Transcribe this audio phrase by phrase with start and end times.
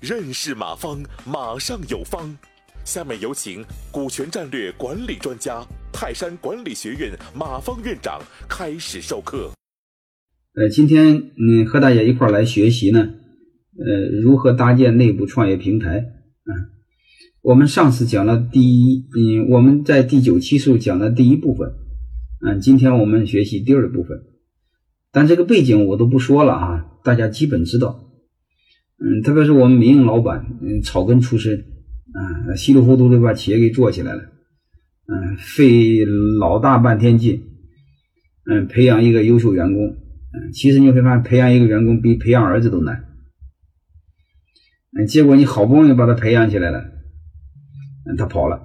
[0.00, 2.36] 认识马方，马上有方。
[2.84, 9.50] 下面有请股权战略管理专家、泰山管理学院马方院长开始授课。
[10.54, 16.52] 呃，今天嗯和大家一块来学习呢，呃，如何搭建内部创业平台啊？
[17.42, 21.74] 我们上次讲了第一，嗯，我们在第九期时候讲了第一部分，
[22.46, 24.16] 嗯，今天我们学习第二部分，
[25.16, 28.04] 但这个背景我都不说了啊，大家基本知道，
[28.98, 31.64] 嗯，特别是我们民营老板，嗯，草根出身，
[32.12, 34.24] 啊，稀里糊涂的把企业给做起来了，
[35.08, 36.04] 嗯，费
[36.38, 37.40] 老大半天劲，
[38.44, 39.86] 嗯，培养一个优秀员工。
[39.86, 43.04] 嗯其实你会发现，培养一个员工比培养儿子都难。
[44.98, 46.80] 嗯，结果你好不容易把他培养起来了，
[48.04, 48.56] 嗯，他跑了，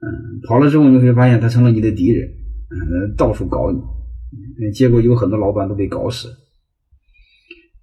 [0.00, 3.80] 嗯，跑了之后你会发现他成了你的敌人，嗯，到处搞你，
[4.32, 6.28] 嗯，结果有很多老板都被搞死。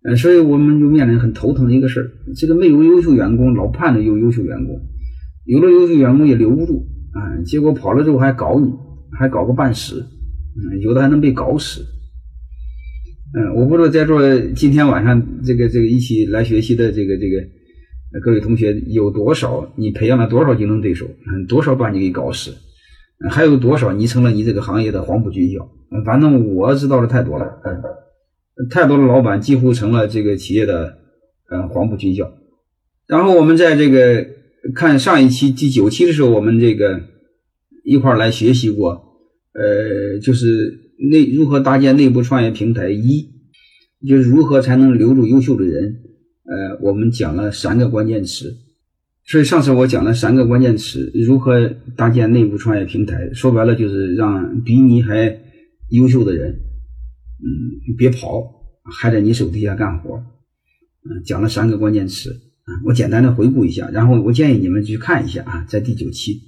[0.03, 4.79] 嗯，所以我们就面临很头疼的一个事儿：这个没有优秀员工，老盼着有优秀员工，
[5.45, 8.71] 有了优秀员工也留不住，啊，结果跑了之后还搞你，
[9.19, 10.05] 还搞个半死，
[10.55, 11.81] 嗯，有的还能被搞死。
[13.33, 14.21] 嗯，我不知道在座
[14.55, 17.45] 今天晚上这个这个一起来学习的这个这个
[18.21, 19.73] 各位同学有多少？
[19.75, 21.05] 你培养了多少竞争对手？
[21.05, 22.55] 嗯，多少把你给搞死？
[23.29, 25.69] 还有多少你成了你这个行业的黄埔军校？
[26.05, 27.45] 反正我知道的太多了。
[27.63, 30.97] 嗯，太多的老板几乎成了这个企业的
[31.51, 32.31] 嗯黄埔军校。
[33.07, 34.25] 然后我们在这个
[34.75, 37.01] 看上一期第九期的时候，我们这个
[37.83, 39.19] 一块来学习过，
[39.53, 40.85] 呃，就是。
[40.99, 42.89] 内如何搭建内部创业平台？
[42.89, 43.29] 一
[44.09, 45.97] 就是如何才能留住优秀的人？
[46.43, 48.57] 呃，我们讲了三个关键词，
[49.27, 53.29] 所以上次我讲了三个关键词，如何搭建内部创业平台？
[53.33, 55.37] 说白了就是让比你还
[55.89, 56.53] 优秀的人，
[57.43, 58.41] 嗯，别跑，
[58.83, 60.23] 还在你手底下干活。
[61.03, 62.31] 嗯，讲了三个关键词
[62.63, 66.41] 啊，我简单的回顾一下，然后我建议你们去看一下啊，在第九期，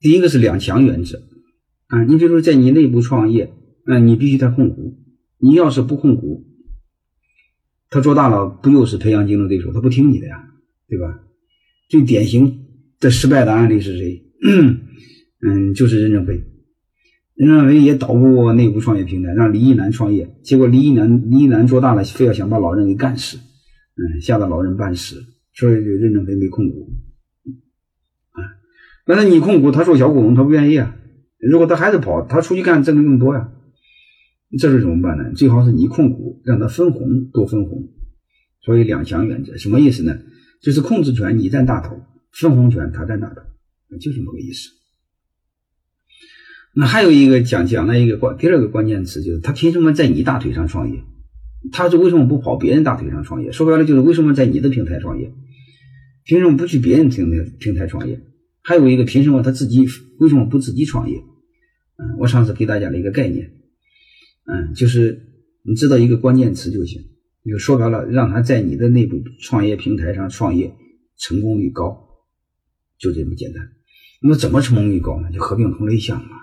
[0.00, 1.22] 第一个是两强原则。
[1.88, 3.52] 啊，你比如说在你内部创业，
[3.84, 4.98] 那你必须得控股。
[5.36, 6.46] 你要是不控股，
[7.90, 9.70] 他做大了不又是培养竞争对手？
[9.74, 10.48] 他不听你的呀，
[10.92, 11.06] 对吧？
[11.88, 12.66] 最典型
[13.00, 14.22] 的失败的案例是谁？
[15.40, 16.34] 嗯，就是任正非。
[17.34, 25.16] 任正非也捣鼓过内部创业平台，让李一男创业，结果李一男李一男做大了，非要想把老任给干死，嗯，吓得老任半死，
[25.54, 26.90] 所以任正非没控股。
[28.32, 28.44] 啊，
[29.06, 30.94] 那那你控股，他做小股东，他不愿意啊。
[31.38, 33.50] 如果他还是跑，他出去干挣的更多呀。
[34.58, 35.32] 这是怎么办呢？
[35.34, 37.88] 最好是你控股，让他分红多分红。
[38.60, 40.18] 所以两强原则什么意思呢？
[40.62, 42.00] 就是控制权你占大头，
[42.32, 43.42] 分红权他占大头，
[43.98, 44.70] 就这么个意思。
[46.74, 51.02] 那还有一个讲讲了一个关第二个关键词，就是他凭什么在你大腿上创业？
[51.70, 53.52] 他是为什么不跑别人大腿上创业？
[53.52, 55.34] 说白了就是为什么在你的平台创业？
[56.24, 58.20] 凭什么不去别人平台平台创业？
[58.62, 59.86] 还有一个凭什么他自己
[60.18, 61.18] 为什么不自己创业？
[61.98, 63.52] 嗯，我上次给大家了一个概念，
[64.46, 65.26] 嗯，就是
[65.62, 67.02] 你知道一个关键词就行，
[67.50, 70.72] 就说白了，让他在你的内部创业平台上创业，
[71.16, 72.08] 成功率高，
[72.98, 73.72] 就这么简单。
[74.20, 75.30] 那么怎么成功率高呢？
[75.32, 76.36] 就合并同类项嘛，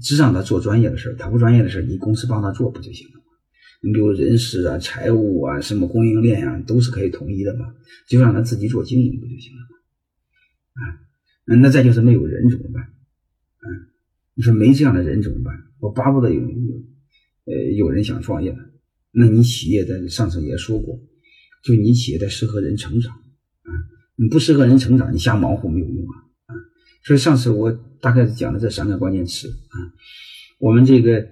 [0.00, 3.24] 只让他做专业的事他不专业的事你公司帮他做不就行了吗？
[3.82, 7.74] 你比如人事啊、财务啊、什么供应链啊，都是可以统一的嘛，
[8.08, 9.68] 就让他自己做经营不就行了吗？
[10.72, 10.82] 啊，
[11.60, 12.82] 那再就是没有人怎么办？
[12.84, 13.88] 嗯。
[14.34, 15.54] 你说没这样的人怎么办？
[15.80, 16.48] 我巴不得有有，
[17.44, 18.58] 呃，有人想创业呢。
[19.12, 20.98] 那你企业在上次也说过，
[21.64, 23.70] 就你企业得适合人成长啊，
[24.16, 26.14] 你不适合人成长，你瞎忙活没有用啊
[26.46, 26.52] 啊！
[27.04, 29.76] 所以上次我大概讲了这三个关键词啊，
[30.60, 31.26] 我们这个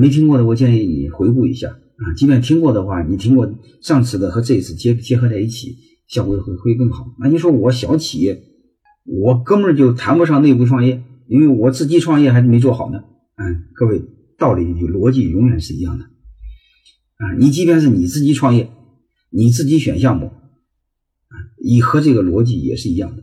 [0.00, 2.14] 没听过的，我建议你回顾一下啊。
[2.16, 5.76] 即便听过的话，你听过上次的和这次结结合在一起，
[6.08, 7.14] 效果会会更好。
[7.20, 8.42] 那你说我小企业，
[9.04, 11.02] 我根本就谈不上内部创业。
[11.26, 13.02] 因为我自己创业还没做好呢，
[13.36, 14.02] 嗯，各位
[14.36, 16.04] 道理与逻辑永远是一样的，
[17.24, 18.70] 啊，你即便是你自己创业，
[19.30, 21.34] 你自己选项目，啊，
[21.64, 23.22] 你和这个逻辑也是一样的，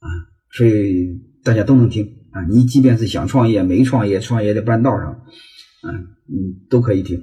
[0.00, 0.08] 啊，
[0.50, 5.88] 所以大家都能听啊，你即便是想创业没创业，创业的半道上，啊，
[6.26, 7.22] 你，都可以听。